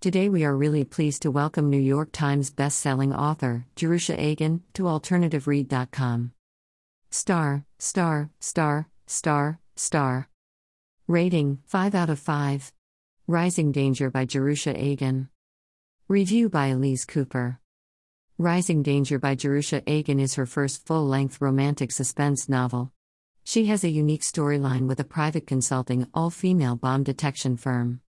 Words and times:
Today 0.00 0.28
we 0.28 0.44
are 0.44 0.56
really 0.56 0.84
pleased 0.84 1.22
to 1.22 1.30
welcome 1.32 1.68
New 1.68 1.80
York 1.80 2.10
Times 2.12 2.50
best-selling 2.50 3.12
author, 3.12 3.66
Jerusha 3.74 4.14
Agen, 4.16 4.62
to 4.74 4.84
AlternativeRead.com. 4.84 6.30
Star, 7.10 7.64
star, 7.80 8.30
star, 8.38 8.88
star, 9.08 9.58
star. 9.74 10.28
Rating 11.08 11.58
5 11.64 11.96
out 11.96 12.10
of 12.10 12.20
5. 12.20 12.72
Rising 13.26 13.72
Danger 13.72 14.08
by 14.08 14.24
Jerusha 14.24 14.72
Agen. 14.80 15.30
Review 16.06 16.48
by 16.48 16.68
Elise 16.68 17.04
Cooper. 17.04 17.58
Rising 18.38 18.84
Danger 18.84 19.18
by 19.18 19.34
Jerusha 19.34 19.82
Agen 19.90 20.20
is 20.20 20.36
her 20.36 20.46
first 20.46 20.86
full 20.86 21.08
length 21.08 21.40
romantic 21.40 21.90
suspense 21.90 22.48
novel. 22.48 22.92
She 23.42 23.66
has 23.66 23.82
a 23.82 23.88
unique 23.88 24.22
storyline 24.22 24.86
with 24.86 25.00
a 25.00 25.04
private 25.04 25.48
consulting, 25.48 26.06
all 26.14 26.30
female 26.30 26.76
bomb 26.76 27.02
detection 27.02 27.56
firm. 27.56 28.00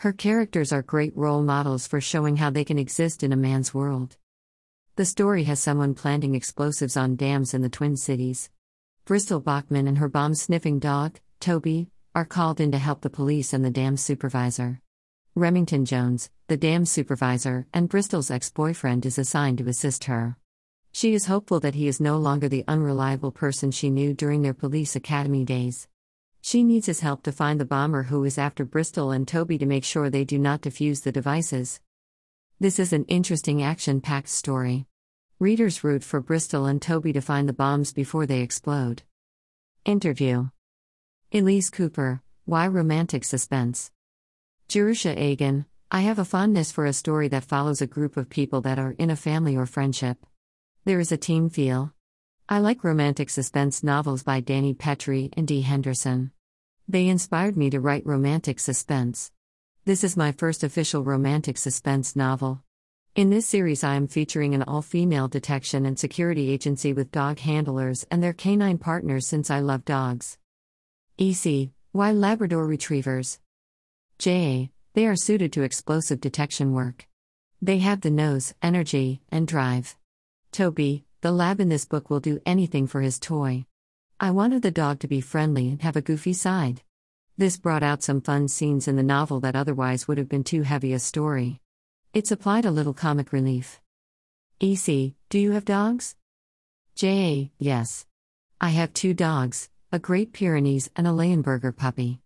Her 0.00 0.14
characters 0.14 0.72
are 0.72 0.80
great 0.80 1.14
role 1.14 1.42
models 1.42 1.86
for 1.86 2.00
showing 2.00 2.38
how 2.38 2.48
they 2.48 2.64
can 2.64 2.78
exist 2.78 3.22
in 3.22 3.34
a 3.34 3.36
man's 3.36 3.74
world. 3.74 4.16
The 4.96 5.04
story 5.04 5.44
has 5.44 5.60
someone 5.60 5.92
planting 5.92 6.34
explosives 6.34 6.96
on 6.96 7.16
dams 7.16 7.52
in 7.52 7.60
the 7.60 7.68
Twin 7.68 7.98
Cities. 7.98 8.48
Bristol 9.04 9.40
Bachman 9.40 9.86
and 9.86 9.98
her 9.98 10.08
bomb 10.08 10.34
sniffing 10.34 10.78
dog, 10.78 11.20
Toby, 11.38 11.90
are 12.14 12.24
called 12.24 12.62
in 12.62 12.72
to 12.72 12.78
help 12.78 13.02
the 13.02 13.10
police 13.10 13.52
and 13.52 13.62
the 13.62 13.70
dam 13.70 13.98
supervisor. 13.98 14.80
Remington 15.34 15.84
Jones, 15.84 16.30
the 16.46 16.56
dam 16.56 16.86
supervisor, 16.86 17.66
and 17.74 17.90
Bristol's 17.90 18.30
ex 18.30 18.48
boyfriend 18.48 19.04
is 19.04 19.18
assigned 19.18 19.58
to 19.58 19.68
assist 19.68 20.04
her. 20.04 20.38
She 20.92 21.12
is 21.12 21.26
hopeful 21.26 21.60
that 21.60 21.74
he 21.74 21.88
is 21.88 22.00
no 22.00 22.16
longer 22.16 22.48
the 22.48 22.64
unreliable 22.66 23.32
person 23.32 23.70
she 23.70 23.90
knew 23.90 24.14
during 24.14 24.40
their 24.40 24.54
police 24.54 24.96
academy 24.96 25.44
days. 25.44 25.88
She 26.42 26.64
needs 26.64 26.86
his 26.86 27.00
help 27.00 27.22
to 27.24 27.32
find 27.32 27.60
the 27.60 27.64
bomber 27.64 28.04
who 28.04 28.24
is 28.24 28.38
after 28.38 28.64
Bristol 28.64 29.10
and 29.10 29.28
Toby 29.28 29.58
to 29.58 29.66
make 29.66 29.84
sure 29.84 30.08
they 30.08 30.24
do 30.24 30.38
not 30.38 30.62
defuse 30.62 31.02
the 31.02 31.12
devices. 31.12 31.80
This 32.58 32.78
is 32.78 32.92
an 32.92 33.04
interesting 33.04 33.62
action 33.62 34.00
packed 34.00 34.28
story. 34.28 34.86
Readers 35.38 35.84
root 35.84 36.02
for 36.02 36.20
Bristol 36.20 36.66
and 36.66 36.80
Toby 36.80 37.12
to 37.12 37.20
find 37.20 37.48
the 37.48 37.52
bombs 37.52 37.92
before 37.92 38.26
they 38.26 38.40
explode. 38.40 39.02
Interview 39.84 40.48
Elise 41.32 41.70
Cooper, 41.70 42.22
Why 42.44 42.66
Romantic 42.66 43.24
Suspense? 43.24 43.90
Jerusha 44.68 45.18
Agen, 45.18 45.66
I 45.90 46.00
have 46.00 46.18
a 46.18 46.24
fondness 46.24 46.70
for 46.70 46.86
a 46.86 46.92
story 46.92 47.28
that 47.28 47.44
follows 47.44 47.80
a 47.80 47.86
group 47.86 48.16
of 48.16 48.28
people 48.28 48.60
that 48.62 48.78
are 48.78 48.92
in 48.92 49.10
a 49.10 49.16
family 49.16 49.56
or 49.56 49.66
friendship. 49.66 50.24
There 50.84 51.00
is 51.00 51.12
a 51.12 51.16
team 51.16 51.50
feel. 51.50 51.92
I 52.48 52.58
like 52.58 52.84
romantic 52.84 53.30
suspense 53.30 53.82
novels 53.82 54.22
by 54.22 54.40
Dani 54.40 54.76
Pettrey 54.76 55.32
and 55.36 55.46
Dee 55.46 55.60
Henderson. 55.62 56.32
They 56.90 57.06
inspired 57.06 57.56
me 57.56 57.70
to 57.70 57.78
write 57.78 58.04
romantic 58.04 58.58
suspense. 58.58 59.30
This 59.84 60.02
is 60.02 60.16
my 60.16 60.32
first 60.32 60.64
official 60.64 61.04
romantic 61.04 61.56
suspense 61.56 62.16
novel. 62.16 62.64
In 63.14 63.30
this 63.30 63.46
series, 63.46 63.84
I 63.84 63.94
am 63.94 64.08
featuring 64.08 64.56
an 64.56 64.64
all 64.64 64.82
female 64.82 65.28
detection 65.28 65.86
and 65.86 65.96
security 65.96 66.50
agency 66.50 66.92
with 66.92 67.12
dog 67.12 67.38
handlers 67.38 68.04
and 68.10 68.20
their 68.20 68.32
canine 68.32 68.78
partners 68.78 69.28
since 69.28 69.52
I 69.52 69.60
love 69.60 69.84
dogs. 69.84 70.36
EC, 71.16 71.68
why 71.92 72.10
Labrador 72.10 72.66
Retrievers? 72.66 73.38
JA, 74.18 74.66
they 74.94 75.06
are 75.06 75.14
suited 75.14 75.52
to 75.52 75.62
explosive 75.62 76.20
detection 76.20 76.72
work. 76.72 77.06
They 77.62 77.78
have 77.78 78.00
the 78.00 78.10
nose, 78.10 78.52
energy, 78.62 79.22
and 79.30 79.46
drive. 79.46 79.96
Toby, 80.50 81.04
the 81.20 81.30
lab 81.30 81.60
in 81.60 81.68
this 81.68 81.84
book 81.84 82.10
will 82.10 82.18
do 82.18 82.40
anything 82.44 82.88
for 82.88 83.00
his 83.00 83.20
toy. 83.20 83.64
I 84.22 84.32
wanted 84.32 84.60
the 84.60 84.70
dog 84.70 84.98
to 84.98 85.08
be 85.08 85.22
friendly 85.22 85.70
and 85.70 85.80
have 85.80 85.96
a 85.96 86.02
goofy 86.02 86.34
side. 86.34 86.82
This 87.38 87.56
brought 87.56 87.82
out 87.82 88.02
some 88.02 88.20
fun 88.20 88.48
scenes 88.48 88.86
in 88.86 88.96
the 88.96 89.02
novel 89.02 89.40
that 89.40 89.56
otherwise 89.56 90.06
would 90.06 90.18
have 90.18 90.28
been 90.28 90.44
too 90.44 90.60
heavy 90.60 90.92
a 90.92 90.98
story. 90.98 91.58
It 92.12 92.26
supplied 92.26 92.66
a 92.66 92.70
little 92.70 92.92
comic 92.92 93.32
relief. 93.32 93.80
EC, 94.60 95.14
do 95.30 95.38
you 95.38 95.52
have 95.52 95.64
dogs? 95.64 96.16
JA, 96.94 97.48
yes. 97.58 98.04
I 98.60 98.68
have 98.68 98.92
two 98.92 99.14
dogs, 99.14 99.70
a 99.90 99.98
Great 99.98 100.34
Pyrenees 100.34 100.90
and 100.94 101.06
a 101.06 101.12
Leonberger 101.12 101.74
puppy. 101.74 102.20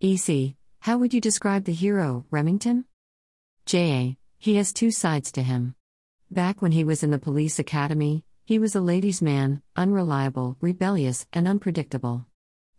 EC, 0.00 0.54
how 0.78 0.96
would 0.96 1.12
you 1.12 1.20
describe 1.20 1.64
the 1.64 1.74
hero, 1.74 2.24
Remington? 2.30 2.86
JA, 3.66 4.16
he 4.38 4.56
has 4.56 4.72
two 4.72 4.90
sides 4.90 5.30
to 5.32 5.42
him. 5.42 5.74
Back 6.30 6.62
when 6.62 6.72
he 6.72 6.82
was 6.82 7.02
in 7.02 7.10
the 7.10 7.18
police 7.18 7.58
academy, 7.58 8.24
he 8.50 8.58
was 8.58 8.74
a 8.74 8.80
ladies' 8.80 9.22
man, 9.22 9.62
unreliable, 9.76 10.56
rebellious, 10.60 11.24
and 11.32 11.46
unpredictable. 11.46 12.26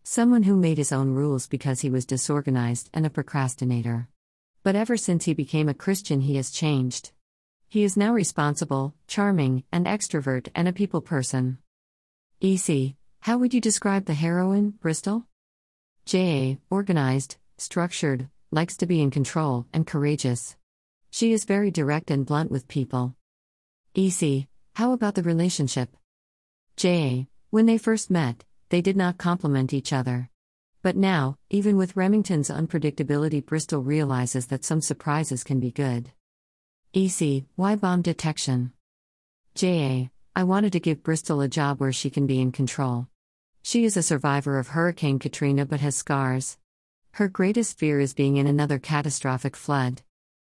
Someone 0.04 0.44
who 0.44 0.58
made 0.58 0.78
his 0.78 0.92
own 0.92 1.12
rules 1.12 1.48
because 1.48 1.80
he 1.80 1.90
was 1.90 2.06
disorganized 2.06 2.90
and 2.94 3.06
a 3.06 3.10
procrastinator. 3.10 4.10
But 4.64 4.76
ever 4.76 4.98
since 4.98 5.24
he 5.24 5.34
became 5.34 5.70
a 5.70 5.74
Christian, 5.74 6.20
he 6.20 6.36
has 6.36 6.52
changed. 6.52 7.14
He 7.70 7.86
is 7.86 7.96
now 7.96 8.12
responsible, 8.12 8.96
charming, 9.08 9.64
an 9.72 9.86
extrovert, 9.86 10.50
and 10.54 10.68
a 10.68 10.74
people 10.74 11.00
person. 11.00 11.60
EC, 12.42 12.96
how 13.22 13.38
would 13.38 13.54
you 13.54 13.62
describe 13.62 14.08
the 14.08 14.14
heroine, 14.14 14.72
Bristol? 14.72 15.26
JA, 16.06 16.56
organized, 16.70 17.38
structured, 17.58 18.28
likes 18.52 18.76
to 18.76 18.86
be 18.86 19.02
in 19.02 19.10
control, 19.10 19.68
and 19.72 19.88
courageous. 19.88 20.58
She 21.12 21.32
is 21.32 21.46
very 21.46 21.72
direct 21.72 22.12
and 22.12 22.26
blunt 22.26 22.52
with 22.52 22.68
people. 22.68 23.16
EC, 23.96 24.50
how 24.74 24.94
about 24.94 25.16
the 25.16 25.24
relationship? 25.24 25.96
JA, 26.78 27.26
when 27.50 27.66
they 27.66 27.78
first 27.78 28.10
met, 28.10 28.46
they 28.70 28.82
did 28.82 28.96
not 28.96 29.18
complement 29.18 29.74
each 29.74 29.92
other. 29.92 30.30
But 30.82 30.96
now, 30.96 31.38
even 31.50 31.78
with 31.78 31.96
Remington's 31.96 32.50
unpredictability, 32.50 33.46
Bristol 33.46 33.84
realizes 33.84 34.48
that 34.48 34.64
some 34.64 34.82
surprises 34.82 35.44
can 35.44 35.60
be 35.60 35.72
good. 35.72 36.12
EC, 36.94 37.44
why 37.56 37.76
bomb 37.76 38.02
detection? 38.02 38.72
JA, 39.54 40.10
I 40.36 40.44
wanted 40.44 40.72
to 40.74 40.80
give 40.80 41.04
Bristol 41.04 41.42
a 41.42 41.48
job 41.48 41.80
where 41.80 41.92
she 41.92 42.10
can 42.10 42.26
be 42.26 42.40
in 42.40 42.52
control. 42.52 43.08
She 43.62 43.84
is 43.84 43.98
a 43.98 44.02
survivor 44.02 44.58
of 44.58 44.70
Hurricane 44.70 45.20
Katrina 45.20 45.66
but 45.66 45.82
has 45.82 45.96
scars. 45.96 46.58
Her 47.12 47.28
greatest 47.28 47.78
fear 47.78 48.00
is 48.00 48.14
being 48.14 48.38
in 48.38 48.48
another 48.48 48.80
catastrophic 48.80 49.56
flood. 49.56 50.02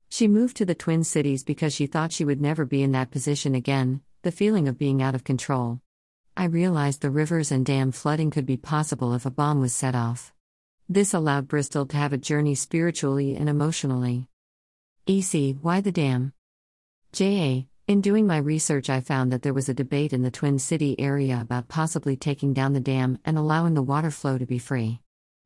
She 0.10 0.28
moved 0.28 0.58
to 0.58 0.66
the 0.66 0.76
Twin 0.76 1.04
Cities 1.04 1.44
because 1.44 1.74
she 1.74 1.86
thought 1.86 2.14
she 2.14 2.26
would 2.26 2.42
never 2.42 2.66
be 2.66 2.82
in 2.82 2.94
that 2.94 3.12
position 3.12 3.54
again, 3.54 4.02
the 4.24 4.32
feeling 4.32 4.70
of 4.70 4.78
being 4.78 5.02
out 5.02 5.16
of 5.16 5.26
control. 5.26 5.82
I 6.38 6.46
realized 6.46 7.02
the 7.02 7.10
rivers 7.10 7.52
and 7.52 7.66
dam 7.66 7.92
flooding 7.92 8.32
could 8.32 8.46
be 8.46 8.56
possible 8.56 9.14
if 9.14 9.26
a 9.26 9.30
bomb 9.30 9.60
was 9.60 9.74
set 9.74 9.96
off. 9.96 10.32
This 10.88 11.14
allowed 11.14 11.50
Bristol 11.50 11.86
to 11.88 11.98
have 11.98 12.14
a 12.14 12.18
journey 12.18 12.56
spiritually 12.56 13.36
and 13.36 13.50
emotionally. 13.50 14.30
EC, 15.08 15.58
why 15.62 15.82
the 15.82 15.92
dam? 15.92 16.32
JA, 17.12 17.66
in 17.86 18.00
doing 18.00 18.26
my 18.26 18.38
research, 18.38 18.90
I 18.90 19.02
found 19.02 19.30
that 19.34 19.42
there 19.42 19.54
was 19.54 19.68
a 19.68 19.74
debate 19.74 20.14
in 20.14 20.22
the 20.22 20.32
Twin 20.32 20.58
City 20.58 20.98
area 20.98 21.40
about 21.42 21.68
possibly 21.68 22.16
taking 22.16 22.54
down 22.54 22.72
the 22.72 22.80
dam 22.80 23.20
and 23.26 23.38
allowing 23.38 23.74
the 23.74 23.84
water 23.84 24.10
flow 24.10 24.38
to 24.38 24.46
be 24.46 24.58
free. 24.58 25.02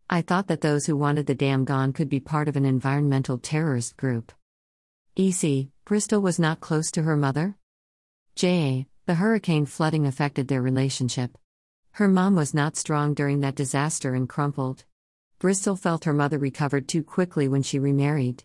I 0.07 0.21
thought 0.21 0.45
that 0.47 0.61
those 0.61 0.85
who 0.85 0.95
wanted 0.95 1.25
the 1.25 1.33
dam 1.33 1.65
gone 1.65 1.94
could 1.94 2.09
be 2.09 2.19
part 2.19 2.47
of 2.47 2.55
an 2.55 2.65
environmental 2.65 3.39
terrorist 3.39 3.97
group. 3.97 4.31
EC, 5.15 5.69
Bristol 5.83 6.21
was 6.21 6.38
not 6.38 6.59
close 6.59 6.91
to 6.91 7.01
her 7.01 7.17
mother? 7.17 7.57
JA, 8.38 8.86
the 9.08 9.16
hurricane 9.16 9.66
flooding 9.66 10.06
affected 10.06 10.48
their 10.48 10.62
relationship. 10.62 11.40
Her 11.94 12.08
mom 12.08 12.36
was 12.36 12.53
not 12.53 12.78
strong 12.78 13.16
during 13.16 13.40
that 13.40 13.56
disaster 13.56 14.14
and 14.14 14.30
crumpled. 14.30 14.86
Bristol 15.40 15.75
felt 15.75 16.03
her 16.03 16.14
mother 16.14 16.38
recovered 16.38 16.88
too 16.88 17.02
quickly 17.02 17.48
when 17.48 17.64
she 17.64 17.80
remarried. 17.80 18.44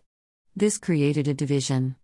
This 0.55 0.79
created 0.79 1.27
a 1.27 1.35
division. 1.35 1.95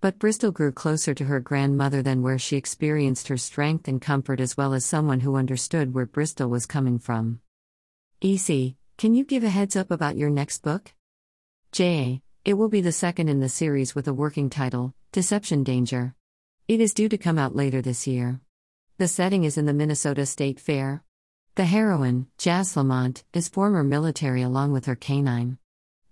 But 0.00 0.20
Bristol 0.20 0.52
grew 0.52 0.70
closer 0.70 1.14
to 1.14 1.24
her 1.24 1.40
grandmother 1.40 2.00
than 2.00 2.22
where 2.22 2.38
she 2.38 2.56
experienced 2.56 3.26
her 3.26 3.36
strength 3.36 3.88
and 3.88 4.00
comfort 4.00 4.38
as 4.38 4.56
well 4.56 4.72
as 4.72 4.84
someone 4.84 5.18
who 5.18 5.34
understood 5.34 5.94
where 5.94 6.06
Bristol 6.06 6.48
was 6.48 6.64
coming 6.64 7.00
from. 7.00 7.40
EC, 8.20 8.76
can 8.96 9.16
you 9.16 9.24
give 9.24 9.42
a 9.42 9.48
heads 9.48 9.74
up 9.74 9.90
about 9.90 10.16
your 10.16 10.30
next 10.30 10.62
book? 10.62 10.94
JA, 11.72 12.20
it 12.44 12.54
will 12.54 12.68
be 12.68 12.82
the 12.82 12.92
second 12.92 13.28
in 13.28 13.40
the 13.40 13.48
series 13.48 13.96
with 13.96 14.06
a 14.06 14.14
working 14.14 14.48
title, 14.48 14.94
Deception 15.10 15.64
Danger. 15.64 16.14
It 16.72 16.80
is 16.80 16.94
due 16.94 17.10
to 17.10 17.18
come 17.18 17.36
out 17.36 17.54
later 17.54 17.82
this 17.82 18.06
year. 18.06 18.40
The 18.96 19.06
setting 19.06 19.44
is 19.44 19.58
in 19.58 19.66
the 19.66 19.74
Minnesota 19.74 20.24
State 20.24 20.58
Fair. 20.58 21.04
The 21.54 21.66
heroine, 21.66 22.28
Jas 22.38 22.74
Lamont, 22.74 23.24
is 23.34 23.46
former 23.46 23.84
military 23.84 24.40
along 24.40 24.72
with 24.72 24.86
her 24.86 24.96
canine. 24.96 25.58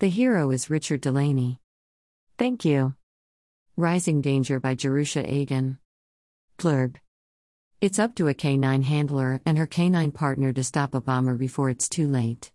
The 0.01 0.11
hero 0.11 0.51
is 0.51 0.69
Richard 0.69 1.01
Delaney. 1.01 1.61
Thank 2.37 2.67
you. 2.67 2.95
Rising 3.79 4.21
Danger 4.21 4.61
by 4.61 4.75
Jerusha 4.75 5.27
Agen. 5.27 5.79
Blurb. 6.59 6.97
It's 7.81 7.99
up 7.99 8.15
to 8.17 8.29
a 8.29 8.35
canine 8.35 8.83
handler 8.83 9.41
and 9.47 9.57
her 9.57 9.67
canine 9.67 10.13
partner 10.13 10.53
to 10.53 10.63
stop 10.63 10.95
a 10.95 11.01
bomber 11.01 11.37
before 11.37 11.71
it's 11.71 11.89
too 11.89 12.07
late. 12.07 12.53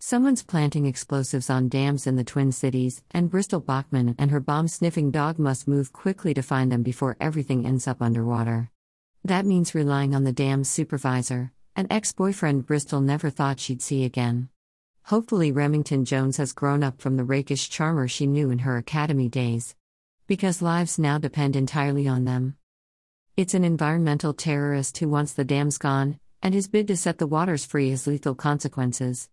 Someone's 0.00 0.44
planting 0.44 0.86
explosives 0.86 1.50
on 1.50 1.68
dams 1.68 2.06
in 2.06 2.14
the 2.14 2.22
Twin 2.22 2.52
Cities, 2.52 3.02
and 3.10 3.28
Bristol 3.28 3.58
Bachman 3.58 4.14
and 4.16 4.30
her 4.30 4.38
bomb 4.38 4.68
sniffing 4.68 5.10
dog 5.10 5.40
must 5.40 5.66
move 5.66 5.92
quickly 5.92 6.32
to 6.34 6.42
find 6.42 6.70
them 6.70 6.84
before 6.84 7.16
everything 7.20 7.66
ends 7.66 7.88
up 7.88 8.00
underwater. 8.00 8.70
That 9.24 9.44
means 9.44 9.74
relying 9.74 10.14
on 10.14 10.22
the 10.22 10.32
dam's 10.32 10.68
supervisor, 10.68 11.52
an 11.74 11.88
ex 11.90 12.12
boyfriend 12.12 12.64
Bristol 12.64 13.00
never 13.00 13.28
thought 13.28 13.58
she'd 13.58 13.82
see 13.82 14.04
again. 14.04 14.50
Hopefully, 15.06 15.50
Remington 15.50 16.04
Jones 16.04 16.36
has 16.36 16.52
grown 16.52 16.84
up 16.84 17.00
from 17.00 17.16
the 17.16 17.24
rakish 17.24 17.68
charmer 17.68 18.06
she 18.06 18.28
knew 18.28 18.50
in 18.50 18.60
her 18.60 18.76
academy 18.76 19.28
days. 19.28 19.74
Because 20.28 20.62
lives 20.62 21.00
now 21.00 21.18
depend 21.18 21.56
entirely 21.56 22.06
on 22.06 22.24
them. 22.24 22.56
It's 23.36 23.54
an 23.54 23.64
environmental 23.64 24.32
terrorist 24.32 24.98
who 24.98 25.08
wants 25.08 25.32
the 25.32 25.44
dams 25.44 25.76
gone, 25.76 26.20
and 26.40 26.54
his 26.54 26.68
bid 26.68 26.86
to 26.86 26.96
set 26.96 27.18
the 27.18 27.26
waters 27.26 27.64
free 27.64 27.90
has 27.90 28.06
lethal 28.06 28.36
consequences. 28.36 29.28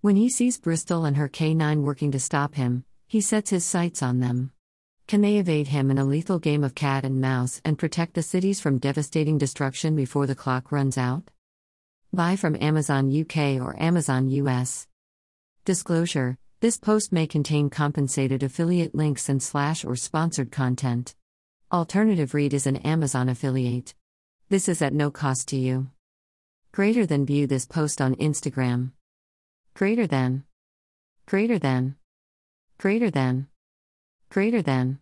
When 0.00 0.14
he 0.14 0.28
sees 0.28 0.60
Bristol 0.60 1.04
and 1.04 1.16
her 1.16 1.26
K 1.26 1.54
9 1.54 1.82
working 1.82 2.12
to 2.12 2.20
stop 2.20 2.54
him, 2.54 2.84
he 3.08 3.20
sets 3.20 3.50
his 3.50 3.64
sights 3.64 4.00
on 4.00 4.20
them. 4.20 4.52
Can 5.08 5.22
they 5.22 5.38
evade 5.38 5.66
him 5.66 5.90
in 5.90 5.98
a 5.98 6.04
lethal 6.04 6.38
game 6.38 6.62
of 6.62 6.76
cat 6.76 7.04
and 7.04 7.20
mouse 7.20 7.60
and 7.64 7.76
protect 7.76 8.14
the 8.14 8.22
cities 8.22 8.60
from 8.60 8.78
devastating 8.78 9.38
destruction 9.38 9.96
before 9.96 10.28
the 10.28 10.36
clock 10.36 10.70
runs 10.70 10.96
out? 10.96 11.24
Buy 12.12 12.36
from 12.36 12.54
Amazon 12.60 13.10
UK 13.10 13.60
or 13.60 13.74
Amazon 13.82 14.28
US. 14.28 14.86
Disclosure 15.64 16.38
This 16.60 16.78
post 16.78 17.10
may 17.10 17.26
contain 17.26 17.68
compensated 17.68 18.44
affiliate 18.44 18.94
links 18.94 19.28
and 19.28 19.42
slash 19.42 19.84
or 19.84 19.96
sponsored 19.96 20.52
content. 20.52 21.16
Alternative 21.72 22.32
Read 22.34 22.54
is 22.54 22.68
an 22.68 22.76
Amazon 22.76 23.28
affiliate. 23.28 23.96
This 24.48 24.68
is 24.68 24.80
at 24.80 24.94
no 24.94 25.10
cost 25.10 25.48
to 25.48 25.56
you. 25.56 25.90
Greater 26.70 27.04
than 27.04 27.26
view 27.26 27.48
this 27.48 27.66
post 27.66 28.00
on 28.00 28.14
Instagram. 28.14 28.92
Greater 29.78 30.06
than. 30.08 30.42
Greater 31.24 31.56
than. 31.56 31.94
Greater 32.78 33.12
than. 33.12 33.46
Greater 34.28 34.60
than. 34.60 34.98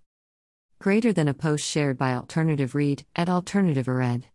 Greater 0.79 1.15
than 1.15 1.29
a 1.29 1.33
post 1.33 1.65
shared 1.65 1.97
by 1.97 2.13
Alternative 2.13 2.75
Read 2.75 3.07
at 3.17 3.31
Alternative 3.31 3.89
Read. 3.89 4.27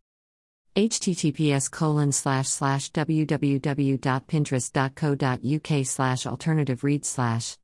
https 0.75 1.69
colon 1.69 2.11
slash 2.11 2.49
slash 2.49 2.91
www.pinterest.co.uk 2.91 5.85
slash 5.85 6.25
alternative 6.25 6.83
read 6.83 7.05
slash 7.05 7.55